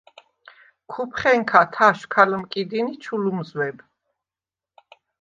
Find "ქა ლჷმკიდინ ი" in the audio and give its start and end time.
2.11-2.95